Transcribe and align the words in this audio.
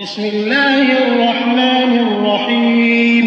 بسم 0.00 0.22
اللہ 0.22 0.90
الرحمن 0.92 1.90
الرحیم 1.98 3.26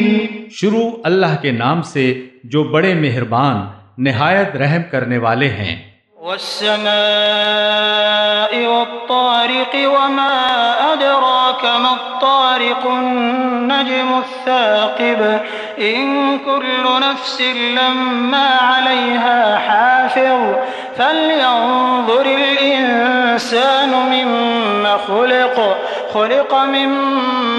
شروع 0.51 0.85
اللہ 1.03 1.35
کے 1.41 1.51
نام 1.51 1.81
سے 1.81 2.05
جو 2.43 2.63
بڑے 2.71 2.93
مہربان 2.93 3.57
نہایت 4.03 4.55
رحم 4.55 4.83
کرنے 4.91 5.17
والے 5.25 5.49
ہیں۔ 5.57 5.75
والسماء 6.21 6.85
والطارق 8.67 9.75
وما 9.75 10.35
أدراك 10.93 11.63
ما 11.65 11.91
الطارق 11.91 12.87
النجم 12.87 14.09
الثاقب 14.13 15.21
إن 15.79 16.37
كل 16.45 16.83
نفس 17.01 17.41
لما 17.75 18.47
عليها 18.61 19.57
حافظ 19.67 20.41
فلينظر 20.97 22.25
الإنسان 22.25 23.91
مما 24.11 24.97
خلق 24.97 25.57
خلق 26.15 26.53
من 26.53 26.89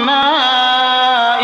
ماء 0.05 1.41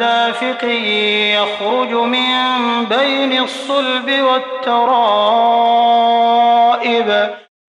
دافق 0.00 0.64
يخرج 0.64 2.06
من 2.06 2.84
بين 2.88 3.38
الصلب 3.38 4.10
والترائب. 4.22 7.10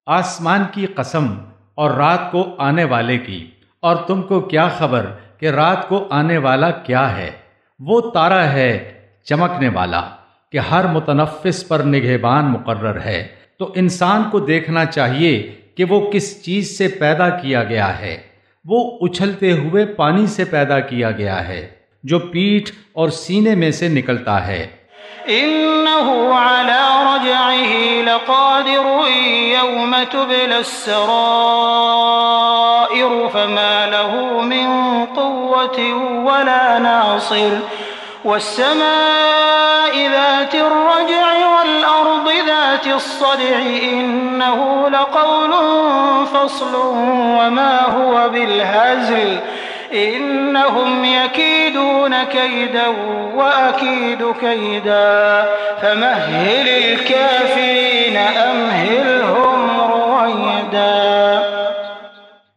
آسمان 0.08 0.64
کی 0.72 0.86
قسم 0.86 1.36
اور 1.76 1.92
رات 1.92 2.32
کو 2.32 2.56
آنے 2.60 2.84
والے 2.84 3.18
کی، 3.18 3.52
اور 3.84 3.96
تم 4.08 4.22
کو 4.22 4.40
کیا 4.40 4.70
خبر 4.78 5.06
کہ 5.40 5.50
رات 5.50 5.90
کو 5.90 6.08
آنے 6.12 6.38
والا 6.38 6.72
کیا 6.72 7.18
ہے؟ 7.18 7.32
وہ 7.80 8.12
تارا 8.12 8.54
ہے 8.54 8.94
چمکنے 9.24 9.70
والا 9.70 10.02
کہ 10.52 10.60
ہر 10.72 10.88
متنفس 10.88 11.68
پر 11.68 11.82
نگہبان 11.86 12.46
مقرر 12.46 13.02
ہے۔ 13.02 13.28
تو 13.60 13.72
انسان 13.76 14.24
کو 14.32 14.40
دیکھنا 14.40 14.86
چاہیے 14.86 15.56
کہ 15.78 15.84
وہ 15.84 16.12
کس 16.12 16.46
چیز 16.46 16.78
سے 16.78 16.88
پیدا 16.88 17.30
کیا 17.30 17.64
گیا 17.64 18.00
ہے۔ 18.00 18.27
وہ 18.70 18.98
اچھلتے 19.02 19.52
ہوئے 19.52 19.86
پانی 19.86 20.28
سے 20.28 20.46
پیدا 20.46 20.80
کیا 20.80 21.12
گیا 21.12 21.48
ہے، 21.48 21.68
جو 22.04 22.20
پیٹھ 22.20 22.72
اور 22.94 23.10
سینے 23.10 23.56
میں 23.56 23.72
سے 23.72 23.88
نکلتا 23.88 24.48
ہے۔ 24.48 24.78
إنه 25.28 26.10
على 26.32 26.82
رجعه 27.08 27.72
لقادر 28.04 28.86
يوم 29.54 29.96
تبلى 30.12 30.56
السرائر 30.56 31.04
فما 33.34 33.86
له 33.86 34.14
من 34.44 34.70
قوة 35.16 35.80
ولا 36.26 36.78
ناصر، 36.78 37.54
والسماء 38.26 39.94
ذات 40.12 40.56
الرجع 40.56 41.48
والأرض 41.48 42.28
الصدع 42.86 43.60
إنه 43.84 44.90
لقول 44.90 45.52
فصل 46.26 46.76
وما 47.40 47.82
هو 47.82 48.30
بالهزل. 48.30 49.40
إنهم 49.94 51.06
يكيدون 51.06 52.24
كيدا 52.24 52.88
وأكيد 53.36 54.32
كيدا. 54.32 55.46
فمهل 55.82 56.68
الكافرين 56.68 58.18
أمهلهم 58.18 59.82
رويدا. 59.92 60.98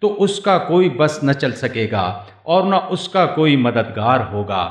تو 0.00 0.22
اس 0.22 0.40
کا 0.40 0.58
کوئی 0.58 0.90
بس 0.90 1.22
نہ 1.22 1.32
چل 1.32 1.52
سکے 1.52 1.88
گا 1.90 2.22
اور 2.42 2.64
نہ 2.64 2.74
اس 2.88 3.08
کا 3.08 3.26
کوئی 3.26 3.56
مددگار 3.56 4.18
ہوگا۔ 4.32 4.70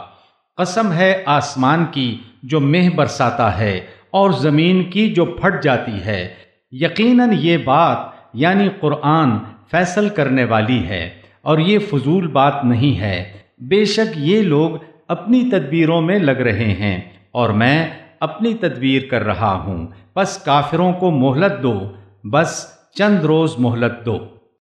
قسم 0.58 0.94
ہے 0.94 1.24
آسمان 1.26 1.86
کی 1.92 2.18
جو 2.44 2.60
مہ 2.60 2.90
برساتا 2.96 3.60
ہے 3.60 3.80
اور 4.12 4.32
زمین 4.32 4.90
کی 4.90 5.14
جو 5.14 5.26
پھٹ 5.26 5.64
جاتی 5.64 6.04
ہے۔ 6.06 6.34
یقیناً 6.72 7.30
یہ 7.34 7.58
بات 7.58 7.98
یعنی 8.34 8.70
قرآن 8.80 9.30
فیصل 9.72 10.10
کرنے 10.10 10.44
والی 10.44 10.88
ہے 10.88 11.10
اور 11.42 11.58
یہ 11.58 11.80
فضول 11.80 12.28
بات 12.28 12.66
نہیں 12.66 13.00
ہے۔ 13.00 13.32
بے 13.58 13.86
شک 13.86 14.14
یہ 14.16 14.42
لوگ 14.42 14.70
اپنی 15.08 15.50
تدبیروں 15.52 16.02
میں 16.02 16.20
لگ 16.20 16.32
رہے 16.32 16.74
ہیں 16.74 17.02
اور 17.32 17.50
میں 17.50 17.90
اپنی 18.20 18.54
تدبیر 18.54 19.02
کر 19.12 19.24
رہا 19.24 19.54
ہوں۔ 19.54 19.88
بس 20.16 20.38
کافروں 20.38 20.94
کو 20.94 21.12
مہلت 21.12 21.64
دو، 21.64 21.80
بس 22.24 22.68
چند 22.96 23.20
روز 23.20 23.56
مہلت 23.58 24.06
دو۔ 24.06 24.39